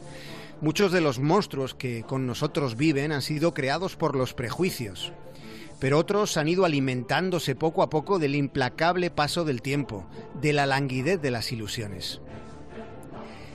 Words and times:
Muchos 0.60 0.90
de 0.90 1.00
los 1.00 1.20
monstruos 1.20 1.74
que 1.74 2.02
con 2.02 2.26
nosotros 2.26 2.76
viven 2.76 3.12
han 3.12 3.22
sido 3.22 3.54
creados 3.54 3.94
por 3.94 4.16
los 4.16 4.34
prejuicios, 4.34 5.12
pero 5.78 5.98
otros 5.98 6.36
han 6.36 6.48
ido 6.48 6.64
alimentándose 6.64 7.54
poco 7.54 7.82
a 7.82 7.90
poco 7.90 8.18
del 8.18 8.34
implacable 8.34 9.10
paso 9.10 9.44
del 9.44 9.62
tiempo, 9.62 10.04
de 10.40 10.52
la 10.52 10.66
languidez 10.66 11.22
de 11.22 11.30
las 11.30 11.52
ilusiones. 11.52 12.20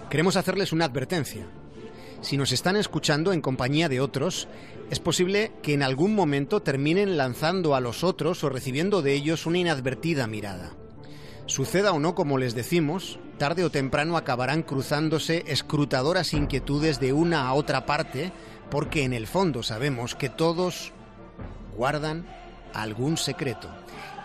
Queremos 0.10 0.38
hacerles 0.38 0.72
una 0.72 0.86
advertencia. 0.86 1.46
Si 2.22 2.36
nos 2.36 2.52
están 2.52 2.76
escuchando 2.76 3.32
en 3.32 3.42
compañía 3.42 3.88
de 3.88 4.02
otros, 4.02 4.50
es 4.90 5.00
posible 5.00 5.54
que 5.62 5.74
en 5.74 5.84
algún 5.84 6.16
momento 6.16 6.62
terminen 6.62 7.16
lanzando 7.16 7.76
a 7.76 7.80
los 7.80 8.04
otros 8.04 8.44
o 8.44 8.50
recibiendo 8.50 9.02
de 9.02 9.14
ellos 9.14 9.46
una 9.46 9.60
inadvertida 9.60 10.28
mirada. 10.28 10.74
Suceda 11.46 11.94
o 11.94 12.00
no 12.00 12.16
como 12.16 12.38
les 12.38 12.56
decimos, 12.56 13.20
tarde 13.38 13.64
o 13.64 13.72
temprano 13.72 14.18
acabarán 14.18 14.64
cruzándose 14.64 15.46
escrutadoras 15.48 16.34
inquietudes 16.34 17.00
de 17.00 17.14
una 17.14 17.48
a 17.48 17.54
otra 17.54 17.86
parte, 17.86 18.34
porque 18.70 19.04
en 19.04 19.14
el 19.14 19.26
fondo 19.26 19.64
sabemos 19.64 20.14
que 20.14 20.30
todos 20.30 20.92
guardan 21.76 22.28
algún 22.74 23.18
secreto. 23.18 23.70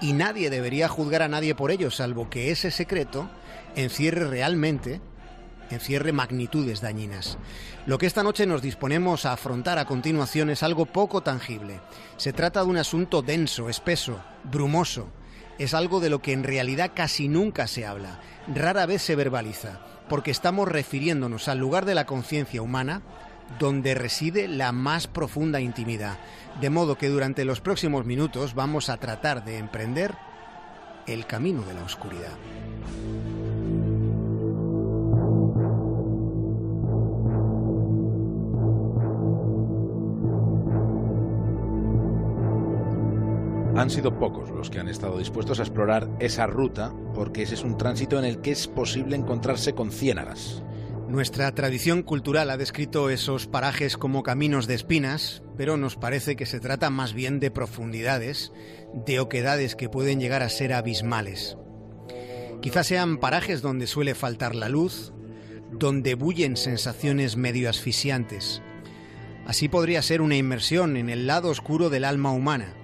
Y 0.01 0.13
nadie 0.13 0.51
debería 0.51 0.89
juzgar 0.89 1.23
a 1.23 1.29
nadie 1.29 1.55
por 1.55 1.71
ello, 1.71 1.93
salvo 1.93 2.29
que 2.29 2.51
ese 2.51 2.73
secreto 2.73 3.31
encierre 3.77 4.29
realmente 4.29 5.01
encierre 5.71 6.13
magnitudes 6.13 6.81
dañinas. 6.81 7.39
Lo 7.87 7.99
que 7.99 8.07
esta 8.07 8.23
noche 8.23 8.47
nos 8.47 8.63
disponemos 8.63 9.27
a 9.27 9.33
afrontar 9.33 9.79
a 9.79 9.85
continuación 9.85 10.51
es 10.51 10.63
algo 10.63 10.87
poco 10.87 11.23
tangible. 11.23 11.81
Se 12.17 12.33
trata 12.33 12.61
de 12.63 12.67
un 12.67 12.77
asunto 12.77 13.23
denso, 13.23 13.69
espeso, 13.69 14.21
brumoso. 14.45 15.09
Es 15.59 15.75
algo 15.75 16.01
de 16.01 16.11
lo 16.11 16.21
que 16.21 16.33
en 16.33 16.43
realidad 16.43 16.93
casi 16.95 17.29
nunca 17.29 17.67
se 17.67 17.87
habla, 17.87 18.21
rara 18.53 18.87
vez 18.87 19.03
se 19.03 19.15
verbaliza, 19.15 19.81
porque 20.09 20.31
estamos 20.31 20.69
refiriéndonos 20.69 21.49
al 21.49 21.59
lugar 21.59 21.85
de 21.85 21.95
la 21.95 22.07
conciencia 22.07 22.61
humana 22.61 23.03
donde 23.59 23.95
reside 23.95 24.49
la 24.49 24.73
más 24.73 25.07
profunda 25.07 25.61
intimidad. 25.61 26.19
De 26.61 26.71
modo 26.71 26.97
que 26.97 27.09
durante 27.09 27.45
los 27.45 27.61
próximos 27.61 28.05
minutos 28.05 28.55
vamos 28.55 28.89
a 28.89 28.97
tratar 28.97 29.45
de 29.45 29.59
emprender 29.59 30.15
el 31.07 31.27
camino 31.27 31.63
de 31.63 31.75
la 31.75 31.85
oscuridad. 31.85 32.33
Han 43.77 43.91
sido 43.91 44.17
pocos 44.21 44.51
los 44.51 44.71
que 44.71 44.79
han 44.79 44.89
estado 44.89 45.19
dispuestos 45.19 45.59
a 45.59 45.65
explorar 45.65 46.09
esa 46.21 46.47
ruta 46.47 46.95
porque 47.13 47.43
ese 47.43 47.55
es 47.55 47.65
un 47.65 47.77
tránsito 47.77 48.17
en 48.21 48.25
el 48.25 48.41
que 48.41 48.53
es 48.53 48.69
posible 48.69 49.17
encontrarse 49.17 49.75
con 49.75 49.91
ciénagas. 49.91 50.63
Nuestra 51.09 51.53
tradición 51.57 52.03
cultural 52.03 52.51
ha 52.51 52.57
descrito 52.57 53.11
esos 53.11 53.49
parajes 53.49 53.97
como 53.97 54.23
caminos 54.23 54.69
de 54.69 54.75
espinas, 54.75 55.43
pero 55.57 55.77
nos 55.77 55.97
parece 55.97 56.37
que 56.37 56.47
se 56.47 56.61
trata 56.61 56.89
más 56.89 57.15
bien 57.15 57.41
de 57.41 57.51
profundidades, 57.51 58.53
de 58.95 59.19
oquedades 59.19 59.75
que 59.75 59.89
pueden 59.89 60.21
llegar 60.21 60.45
a 60.45 60.51
ser 60.51 60.73
abismales. 60.73 61.59
Quizás 62.63 62.87
sean 62.87 63.19
parajes 63.19 63.61
donde 63.61 63.89
suele 63.89 64.15
faltar 64.15 64.55
la 64.55 64.69
luz, 64.69 65.13
donde 65.73 66.15
bullen 66.15 66.57
sensaciones 66.57 67.37
medio 67.37 67.69
asfixiantes. 67.69 68.63
Así 69.47 69.69
podría 69.69 70.01
ser 70.01 70.21
una 70.23 70.37
inmersión 70.37 70.97
en 70.97 71.11
el 71.11 71.27
lado 71.27 71.51
oscuro 71.51 71.91
del 71.91 72.05
alma 72.05 72.31
humana, 72.31 72.77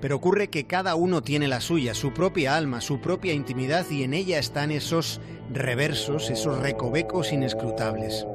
pero 0.00 0.16
ocurre 0.16 0.48
que 0.48 0.66
cada 0.66 0.94
uno 0.94 1.22
tiene 1.22 1.48
la 1.48 1.60
suya, 1.60 1.94
su 1.94 2.12
propia 2.12 2.56
alma, 2.56 2.80
su 2.80 3.00
propia 3.00 3.32
intimidad 3.32 3.86
y 3.90 4.02
en 4.02 4.14
ella 4.14 4.38
están 4.38 4.70
esos 4.70 5.20
reversos, 5.52 6.30
esos 6.30 6.58
recovecos 6.58 7.32
inescrutables. 7.32 8.26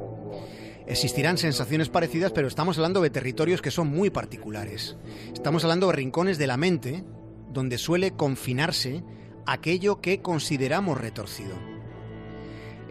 Existirán 0.86 1.38
sensaciones 1.38 1.88
parecidas, 1.88 2.32
pero 2.32 2.46
estamos 2.46 2.76
hablando 2.76 3.00
de 3.00 3.10
territorios 3.10 3.62
que 3.62 3.70
son 3.70 3.88
muy 3.88 4.10
particulares. 4.10 4.96
Estamos 5.32 5.64
hablando 5.64 5.86
de 5.86 5.94
rincones 5.94 6.36
de 6.36 6.46
la 6.46 6.58
mente 6.58 7.04
donde 7.52 7.78
suele 7.78 8.10
confinarse 8.10 9.02
aquello 9.46 10.00
que 10.00 10.20
consideramos 10.20 11.00
retorcido. 11.00 11.73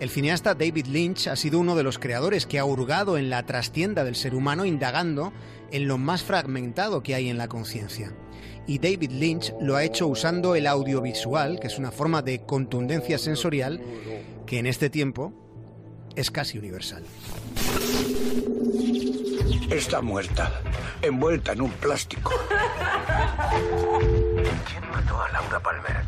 El 0.03 0.09
cineasta 0.09 0.53
David 0.53 0.87
Lynch 0.87 1.27
ha 1.27 1.37
sido 1.37 1.59
uno 1.59 1.77
de 1.77 1.83
los 1.83 1.97
creadores 1.97 2.45
que 2.45 2.59
ha 2.59 2.65
hurgado 2.65 3.17
en 3.17 3.29
la 3.29 3.45
trastienda 3.45 4.03
del 4.03 4.17
ser 4.17 4.35
humano 4.35 4.65
indagando 4.65 5.31
en 5.71 5.87
lo 5.87 5.97
más 5.97 6.23
fragmentado 6.23 7.01
que 7.01 7.15
hay 7.15 7.29
en 7.29 7.37
la 7.37 7.47
conciencia 7.47 8.13
y 8.67 8.79
David 8.79 9.11
Lynch 9.11 9.53
lo 9.61 9.77
ha 9.77 9.85
hecho 9.85 10.07
usando 10.07 10.55
el 10.55 10.67
audiovisual, 10.67 11.57
que 11.57 11.67
es 11.67 11.79
una 11.79 11.89
forma 11.89 12.21
de 12.21 12.45
contundencia 12.45 13.17
sensorial 13.17 13.81
que 14.45 14.59
en 14.59 14.65
este 14.65 14.89
tiempo 14.89 15.31
es 16.17 16.29
casi 16.31 16.57
universal. 16.57 17.05
Está 19.71 20.01
muerta, 20.01 20.51
envuelta 21.01 21.53
en 21.53 21.61
un 21.61 21.71
plástico. 21.71 22.33
¿Quién 24.67 24.91
mató 24.91 25.21
a 25.21 25.31
Laura 25.31 25.61
Palmer? 25.61 26.02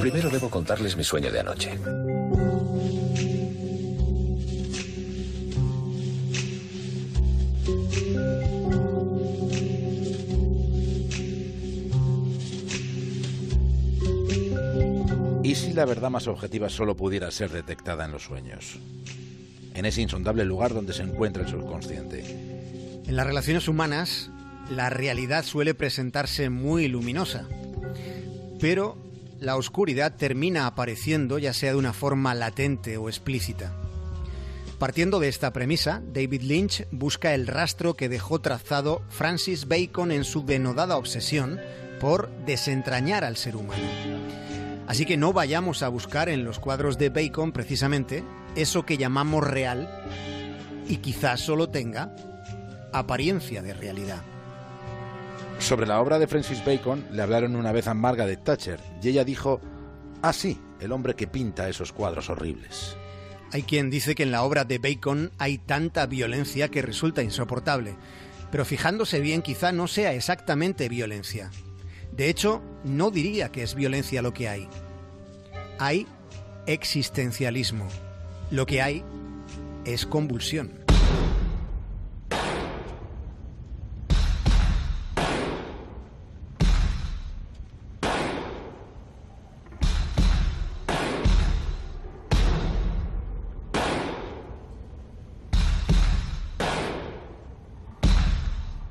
Primero 0.00 0.30
debo 0.30 0.50
contarles 0.50 0.96
mi 0.96 1.04
sueño 1.04 1.30
de 1.30 1.40
anoche. 1.40 1.78
¿Y 15.42 15.54
si 15.56 15.72
la 15.72 15.84
verdad 15.84 16.10
más 16.10 16.26
objetiva 16.26 16.68
solo 16.68 16.96
pudiera 16.96 17.30
ser 17.30 17.50
detectada 17.50 18.04
en 18.04 18.12
los 18.12 18.24
sueños? 18.24 18.78
En 19.74 19.84
ese 19.84 20.02
insondable 20.02 20.44
lugar 20.44 20.72
donde 20.72 20.92
se 20.92 21.02
encuentra 21.02 21.42
el 21.42 21.48
subconsciente. 21.48 22.24
En 23.06 23.16
las 23.16 23.26
relaciones 23.26 23.68
humanas, 23.68 24.30
la 24.70 24.88
realidad 24.88 25.44
suele 25.44 25.74
presentarse 25.74 26.48
muy 26.48 26.88
luminosa, 26.88 27.46
pero 28.60 28.96
la 29.40 29.56
oscuridad 29.56 30.16
termina 30.16 30.66
apareciendo 30.66 31.38
ya 31.38 31.52
sea 31.52 31.72
de 31.72 31.78
una 31.78 31.92
forma 31.92 32.34
latente 32.34 32.96
o 32.96 33.08
explícita. 33.08 33.72
Partiendo 34.78 35.20
de 35.20 35.28
esta 35.28 35.52
premisa, 35.52 36.02
David 36.12 36.42
Lynch 36.42 36.86
busca 36.90 37.34
el 37.34 37.46
rastro 37.46 37.94
que 37.94 38.08
dejó 38.08 38.40
trazado 38.40 39.02
Francis 39.08 39.68
Bacon 39.68 40.10
en 40.10 40.24
su 40.24 40.44
denodada 40.44 40.96
obsesión 40.96 41.60
por 42.00 42.30
desentrañar 42.44 43.24
al 43.24 43.36
ser 43.36 43.56
humano. 43.56 43.82
Así 44.86 45.06
que 45.06 45.16
no 45.16 45.32
vayamos 45.32 45.82
a 45.82 45.88
buscar 45.88 46.28
en 46.28 46.44
los 46.44 46.58
cuadros 46.58 46.98
de 46.98 47.08
Bacon 47.08 47.52
precisamente 47.52 48.24
eso 48.56 48.84
que 48.84 48.98
llamamos 48.98 49.44
real 49.44 49.88
y 50.88 50.98
quizás 50.98 51.40
solo 51.40 51.70
tenga 51.70 52.14
apariencia 52.92 53.62
de 53.62 53.74
realidad. 53.74 54.22
Sobre 55.64 55.86
la 55.86 55.98
obra 55.98 56.18
de 56.18 56.26
Francis 56.26 56.62
Bacon 56.62 57.06
le 57.10 57.22
hablaron 57.22 57.56
una 57.56 57.72
vez 57.72 57.86
a 57.86 57.94
Margaret 57.94 58.44
Thatcher 58.44 58.78
y 59.02 59.08
ella 59.08 59.24
dijo, 59.24 59.62
ah 60.20 60.34
sí, 60.34 60.60
el 60.78 60.92
hombre 60.92 61.14
que 61.14 61.26
pinta 61.26 61.70
esos 61.70 61.90
cuadros 61.90 62.28
horribles. 62.28 62.98
Hay 63.50 63.62
quien 63.62 63.88
dice 63.88 64.14
que 64.14 64.24
en 64.24 64.30
la 64.30 64.42
obra 64.42 64.64
de 64.64 64.76
Bacon 64.76 65.32
hay 65.38 65.56
tanta 65.56 66.04
violencia 66.04 66.68
que 66.68 66.82
resulta 66.82 67.22
insoportable, 67.22 67.96
pero 68.50 68.66
fijándose 68.66 69.20
bien 69.20 69.40
quizá 69.40 69.72
no 69.72 69.86
sea 69.88 70.12
exactamente 70.12 70.90
violencia. 70.90 71.50
De 72.12 72.28
hecho, 72.28 72.60
no 72.84 73.10
diría 73.10 73.50
que 73.50 73.62
es 73.62 73.74
violencia 73.74 74.20
lo 74.20 74.34
que 74.34 74.50
hay. 74.50 74.68
Hay 75.78 76.06
existencialismo. 76.66 77.88
Lo 78.50 78.66
que 78.66 78.82
hay 78.82 79.02
es 79.86 80.04
convulsión. 80.04 80.83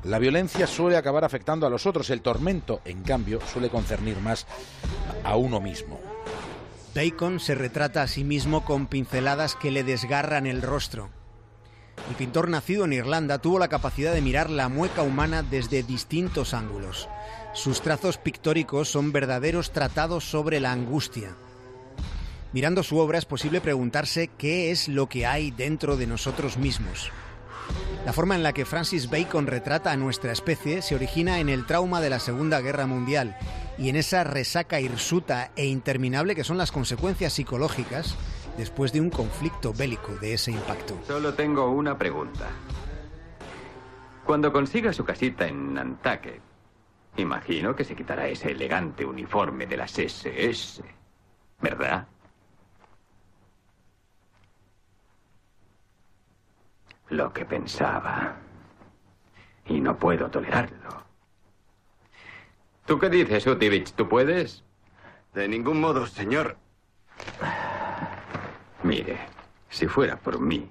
La 0.03 0.19
violencia 0.19 0.67
suele 0.67 0.97
acabar 0.97 1.23
afectando 1.23 1.65
a 1.65 1.69
los 1.69 1.85
otros, 1.85 2.09
el 2.09 2.21
tormento, 2.21 2.81
en 2.83 3.03
cambio, 3.03 3.39
suele 3.41 3.69
concernir 3.69 4.17
más 4.17 4.45
a 5.23 5.37
uno 5.37 5.61
mismo. 5.61 5.99
Bacon 6.93 7.39
se 7.39 7.55
retrata 7.55 8.01
a 8.01 8.07
sí 8.07 8.23
mismo 8.23 8.65
con 8.65 8.87
pinceladas 8.87 9.55
que 9.55 9.71
le 9.71 9.83
desgarran 9.83 10.45
el 10.45 10.61
rostro. 10.61 11.09
El 12.09 12.15
pintor 12.15 12.49
nacido 12.49 12.85
en 12.85 12.93
Irlanda 12.93 13.39
tuvo 13.39 13.59
la 13.59 13.69
capacidad 13.69 14.13
de 14.13 14.21
mirar 14.21 14.49
la 14.49 14.67
mueca 14.67 15.03
humana 15.03 15.41
desde 15.41 15.83
distintos 15.83 16.53
ángulos. 16.53 17.07
Sus 17.53 17.81
trazos 17.81 18.17
pictóricos 18.17 18.89
son 18.89 19.11
verdaderos 19.11 19.71
tratados 19.71 20.25
sobre 20.25 20.59
la 20.59 20.71
angustia. 20.71 21.35
Mirando 22.51 22.83
su 22.83 22.97
obra 22.97 23.17
es 23.17 23.25
posible 23.25 23.61
preguntarse 23.61 24.29
qué 24.37 24.69
es 24.69 24.87
lo 24.87 25.07
que 25.07 25.25
hay 25.25 25.51
dentro 25.51 25.97
de 25.97 26.07
nosotros 26.07 26.57
mismos. 26.57 27.09
La 28.05 28.11
forma 28.11 28.35
en 28.35 28.43
la 28.43 28.51
que 28.51 28.65
Francis 28.65 29.09
Bacon 29.09 29.47
retrata 29.47 29.91
a 29.91 29.97
nuestra 29.97 30.33
especie 30.33 30.81
se 30.81 30.93
origina 30.93 31.39
en 31.39 31.47
el 31.47 31.65
trauma 31.65 32.01
de 32.01 32.09
la 32.09 32.19
Segunda 32.19 32.59
Guerra 32.59 32.85
Mundial 32.85 33.37
y 33.77 33.87
en 33.87 33.95
esa 33.95 34.25
resaca 34.25 34.81
hirsuta 34.81 35.51
e 35.55 35.67
interminable 35.67 36.35
que 36.35 36.43
son 36.43 36.57
las 36.57 36.73
consecuencias 36.73 37.31
psicológicas 37.31 38.17
después 38.57 38.91
de 38.91 38.99
un 38.99 39.09
conflicto 39.09 39.73
bélico 39.73 40.15
de 40.17 40.33
ese 40.33 40.51
impacto. 40.51 40.99
Solo 41.07 41.33
tengo 41.33 41.69
una 41.69 41.97
pregunta. 41.97 42.49
Cuando 44.25 44.51
consiga 44.51 44.91
su 44.91 45.05
casita 45.05 45.47
en 45.47 45.73
Nantucket, 45.73 46.41
imagino 47.15 47.73
que 47.73 47.85
se 47.85 47.95
quitará 47.95 48.27
ese 48.27 48.51
elegante 48.51 49.05
uniforme 49.05 49.65
de 49.65 49.77
las 49.77 49.97
SS, 49.97 50.83
¿verdad? 51.61 52.07
Lo 57.13 57.31
que 57.31 57.45
pensaba. 57.45 58.33
Y 59.67 59.79
no 59.79 59.95
puedo 59.95 60.31
tolerarlo. 60.31 61.03
¿Tú 62.87 62.97
qué 62.97 63.07
dices, 63.07 63.45
Utivich? 63.45 63.93
¿Tú 63.93 64.09
puedes? 64.09 64.63
De 65.35 65.47
ningún 65.47 65.79
modo, 65.79 66.07
señor. 66.07 66.57
Mire, 68.81 69.19
si 69.69 69.85
fuera 69.85 70.17
por 70.17 70.39
mí, 70.39 70.67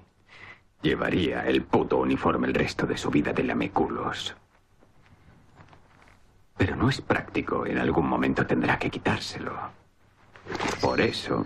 llevaría 0.81 1.47
el 1.47 1.63
puto 1.63 1.99
uniforme 1.99 2.47
el 2.47 2.53
resto 2.53 2.85
de 2.85 2.97
su 2.97 3.09
vida 3.09 3.31
de 3.31 3.43
lameculos. 3.43 4.35
Pero 6.57 6.75
no 6.75 6.89
es 6.89 6.99
práctico. 6.99 7.65
En 7.65 7.77
algún 7.77 8.09
momento 8.09 8.45
tendrá 8.45 8.77
que 8.77 8.89
quitárselo. 8.89 9.57
Por 10.81 10.99
eso, 10.99 11.45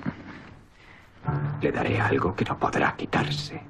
le 1.62 1.72
daré 1.72 2.02
algo 2.02 2.36
que 2.36 2.46
no 2.46 2.58
podrá 2.58 2.96
quitarse. 2.96 3.62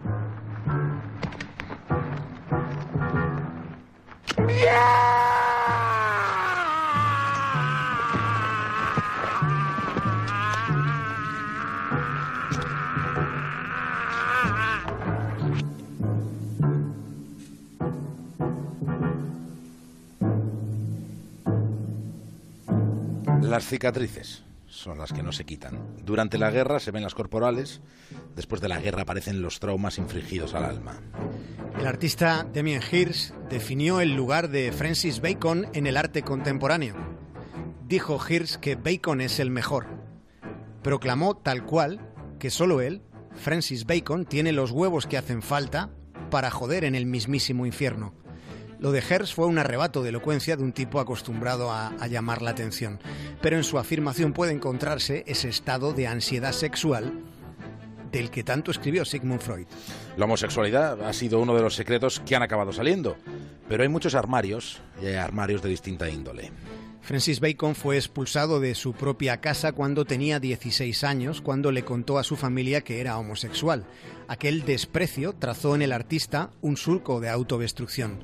Las 23.42 23.66
cicatrices 23.66 24.47
son 24.78 24.98
las 24.98 25.12
que 25.12 25.24
no 25.24 25.32
se 25.32 25.46
quitan. 25.46 25.96
Durante 26.04 26.38
la 26.38 26.52
guerra 26.52 26.80
se 26.80 26.92
ven 26.92 27.04
las 27.04 27.16
corporales, 27.16 27.82
después 28.36 28.62
de 28.62 28.70
la 28.70 28.80
guerra 28.80 29.02
aparecen 29.02 29.42
los 29.42 29.60
traumas 29.60 29.98
infligidos 29.98 30.54
al 30.54 30.66
alma. 30.66 31.02
El 31.80 31.88
artista 31.88 32.48
Damien 32.54 32.82
Hirst 32.92 33.34
definió 33.50 34.02
el 34.02 34.16
lugar 34.16 34.50
de 34.50 34.72
Francis 34.72 35.22
Bacon 35.22 35.68
en 35.74 35.88
el 35.88 35.98
arte 35.98 36.22
contemporáneo. 36.22 36.96
Dijo 37.88 38.20
Hirst 38.28 38.58
que 38.58 38.76
Bacon 38.76 39.22
es 39.22 39.40
el 39.40 39.50
mejor. 39.50 39.88
Proclamó 40.84 41.36
tal 41.36 41.66
cual 41.66 42.14
que 42.40 42.50
solo 42.50 42.82
él, 42.82 43.02
Francis 43.34 43.86
Bacon, 43.86 44.26
tiene 44.26 44.52
los 44.52 44.72
huevos 44.72 45.08
que 45.08 45.18
hacen 45.18 45.42
falta 45.42 45.90
para 46.30 46.52
joder 46.52 46.84
en 46.84 46.96
el 46.96 47.06
mismísimo 47.06 47.66
infierno. 47.66 48.14
Lo 48.80 48.92
de 48.92 49.00
Hertz 49.00 49.34
fue 49.34 49.48
un 49.48 49.58
arrebato 49.58 50.04
de 50.04 50.10
elocuencia 50.10 50.56
de 50.56 50.64
un 50.64 50.72
tipo 50.72 51.00
acostumbrado 51.00 51.72
a, 51.72 51.88
a, 52.00 52.08
llamar 52.08 52.42
la 52.42 52.52
atención, 52.52 53.00
pero 53.42 53.58
en 53.58 53.64
su 53.64 53.80
afirmación 53.80 54.34
puede 54.34 54.54
encontrarse 54.54 55.24
ese 55.28 55.50
estado 55.50 55.94
de 55.94 56.08
ansiedad 56.08 56.52
sexual 56.52 57.14
del 58.12 58.30
que 58.30 58.44
tanto 58.44 58.72
escribió 58.72 59.06
Sigmund 59.06 59.42
Freud. 59.42 59.68
La 60.16 60.26
homosexualidad 60.26 61.02
ha 61.04 61.14
sido 61.14 61.40
uno 61.40 61.56
de 61.56 61.62
los 61.62 61.76
secretos 61.76 62.20
que 62.20 62.36
han 62.36 62.44
acabado 62.44 62.72
saliendo, 62.72 63.18
pero 63.68 63.84
hay 63.84 63.90
muchos 63.90 64.16
armarios 64.16 64.80
y 65.02 65.08
hay 65.08 65.16
armarios 65.16 65.62
de 65.62 65.70
distinta 65.70 66.10
índole. 66.10 66.52
Francis 67.08 67.40
Bacon 67.40 67.74
fue 67.74 67.96
expulsado 67.96 68.60
de 68.60 68.76
su 68.76 68.92
propia 68.92 69.40
casa 69.40 69.72
cuando 69.72 70.04
tenía 70.04 70.42
16 70.42 71.06
años, 71.06 71.40
cuando 71.40 71.72
le 71.72 71.86
contó 71.86 72.18
a 72.18 72.24
su 72.26 72.36
familia 72.36 72.82
que 72.82 73.00
era 73.00 73.18
homosexual. 73.18 73.86
Aquel 74.28 74.66
desprecio 74.66 75.32
trazó 75.32 75.74
en 75.74 75.84
el 75.84 75.94
artista 75.94 76.52
un 76.60 76.76
surco 76.76 77.22
de 77.22 77.30
autodestrucción. 77.30 78.20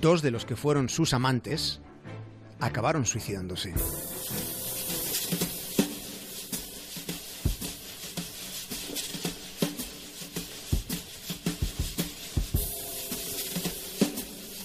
Dos 0.00 0.22
de 0.22 0.30
los 0.30 0.44
que 0.44 0.54
fueron 0.54 0.88
sus 0.88 1.12
amantes 1.12 1.80
acabaron 2.60 3.04
suicidándose. 3.04 3.74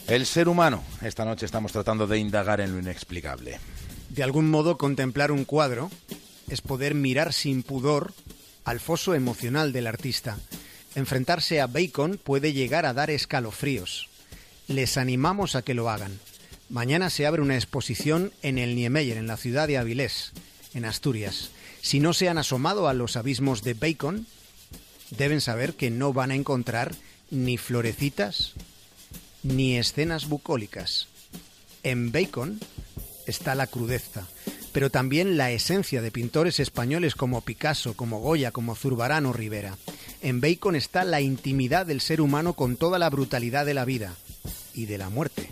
El 0.07 0.27
ser 0.27 0.47
humano. 0.47 0.83
Esta 1.01 1.25
noche 1.25 1.47
estamos 1.47 1.71
tratando 1.71 2.05
de 2.05 2.19
indagar 2.19 2.61
en 2.61 2.73
lo 2.73 2.79
inexplicable. 2.79 3.59
De 4.09 4.21
algún 4.21 4.51
modo, 4.51 4.77
contemplar 4.77 5.31
un 5.31 5.45
cuadro 5.45 5.89
es 6.47 6.61
poder 6.61 6.93
mirar 6.93 7.33
sin 7.33 7.63
pudor 7.63 8.13
al 8.65 8.79
foso 8.79 9.15
emocional 9.15 9.73
del 9.73 9.87
artista. 9.87 10.37
Enfrentarse 10.93 11.59
a 11.59 11.65
Bacon 11.65 12.19
puede 12.23 12.53
llegar 12.53 12.85
a 12.85 12.93
dar 12.93 13.09
escalofríos. 13.09 14.07
Les 14.67 14.97
animamos 14.97 15.55
a 15.55 15.63
que 15.63 15.73
lo 15.73 15.89
hagan. 15.89 16.19
Mañana 16.69 17.09
se 17.09 17.25
abre 17.25 17.41
una 17.41 17.55
exposición 17.55 18.31
en 18.43 18.59
el 18.59 18.75
Niemeyer, 18.75 19.17
en 19.17 19.27
la 19.27 19.37
ciudad 19.37 19.67
de 19.67 19.79
Avilés, 19.79 20.33
en 20.75 20.85
Asturias. 20.85 21.49
Si 21.81 21.99
no 21.99 22.13
se 22.13 22.29
han 22.29 22.37
asomado 22.37 22.87
a 22.87 22.93
los 22.93 23.17
abismos 23.17 23.63
de 23.63 23.73
Bacon, 23.73 24.27
deben 25.09 25.41
saber 25.41 25.73
que 25.73 25.89
no 25.89 26.13
van 26.13 26.29
a 26.29 26.35
encontrar 26.35 26.93
ni 27.31 27.57
florecitas 27.57 28.53
ni 29.45 29.77
escenas 29.77 30.27
bucólicas. 30.27 31.07
En 31.83 32.11
Bacon 32.11 32.59
está 33.27 33.53
la 33.53 33.67
crudeza, 33.67 34.27
pero 34.73 34.89
también 34.89 35.37
la 35.37 35.51
esencia 35.51 36.01
de 36.01 36.11
pintores 36.11 36.59
españoles 36.59 37.15
como 37.15 37.41
Picasso, 37.41 37.93
como 37.95 38.19
Goya, 38.19 38.51
como 38.51 38.75
Zurbarán 38.75 39.25
o 39.27 39.33
Rivera. 39.33 39.77
En 40.21 40.41
Bacon 40.41 40.75
está 40.75 41.03
la 41.03 41.21
intimidad 41.21 41.85
del 41.85 42.01
ser 42.01 42.21
humano 42.21 42.53
con 42.53 42.75
toda 42.75 42.97
la 42.97 43.09
brutalidad 43.09 43.65
de 43.65 43.75
la 43.75 43.85
vida 43.85 44.15
y 44.73 44.85
de 44.85 44.97
la 44.97 45.09
muerte. 45.09 45.49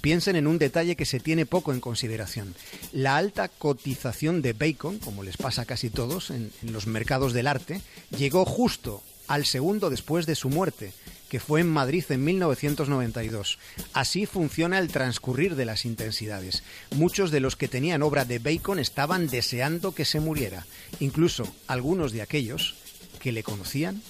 Piensen 0.00 0.36
en 0.36 0.46
un 0.46 0.58
detalle 0.58 0.96
que 0.96 1.06
se 1.06 1.20
tiene 1.20 1.44
poco 1.44 1.72
en 1.72 1.80
consideración. 1.80 2.54
La 2.92 3.16
alta 3.16 3.48
cotización 3.48 4.40
de 4.42 4.54
Bacon, 4.54 4.98
como 4.98 5.22
les 5.22 5.36
pasa 5.36 5.62
a 5.62 5.66
casi 5.66 5.90
todos 5.90 6.30
en, 6.30 6.50
en 6.62 6.72
los 6.72 6.86
mercados 6.86 7.34
del 7.34 7.46
arte, 7.46 7.82
llegó 8.16 8.44
justo 8.46 9.02
al 9.28 9.44
segundo 9.44 9.90
después 9.90 10.26
de 10.26 10.34
su 10.34 10.50
muerte, 10.50 10.92
que 11.34 11.40
fue 11.40 11.62
en 11.62 11.68
Madrid 11.68 12.04
en 12.10 12.22
1992. 12.22 13.58
Así 13.92 14.24
funciona 14.24 14.78
el 14.78 14.86
transcurrir 14.86 15.56
de 15.56 15.64
las 15.64 15.84
intensidades. 15.84 16.62
Muchos 16.94 17.32
de 17.32 17.40
los 17.40 17.56
que 17.56 17.66
tenían 17.66 18.04
obra 18.04 18.24
de 18.24 18.38
Bacon 18.38 18.78
estaban 18.78 19.26
deseando 19.26 19.96
que 19.96 20.04
se 20.04 20.20
muriera, 20.20 20.64
incluso 21.00 21.52
algunos 21.66 22.12
de 22.12 22.22
aquellos 22.22 22.76
que 23.18 23.32
le 23.32 23.42
conocían 23.42 24.00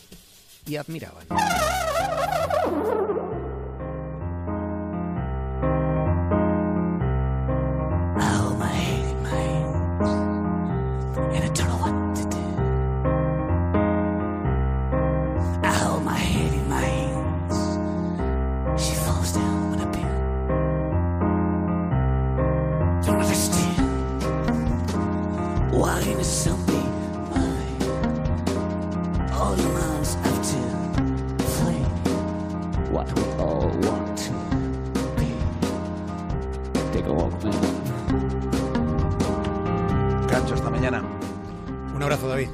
y 0.67 0.77
admiraban. 0.77 1.27
Cancho, 40.29 40.55
hasta 40.55 40.71
mañana. 40.71 41.03
Un 41.95 42.03
abrazo, 42.03 42.29
David. 42.29 42.49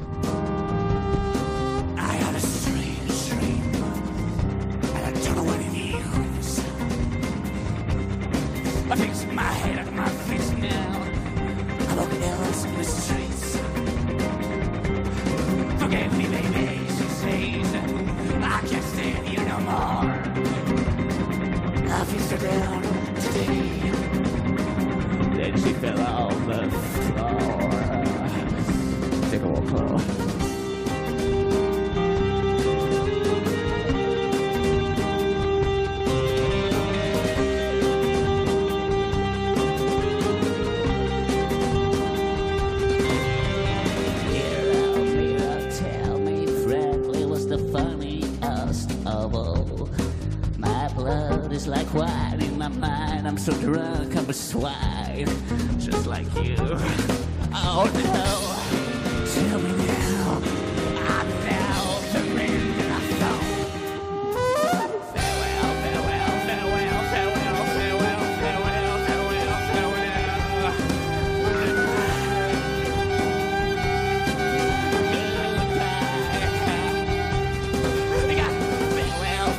I'm 53.53 54.31
a 54.31 54.33
just 54.33 56.07
like 56.07 56.27
you. 56.37 56.57
Oh 57.53 57.91
no. 58.05 58.51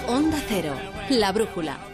Onda 0.08 0.38
Cero, 0.48 0.76
la 1.10 1.32
brújula. 1.32 1.92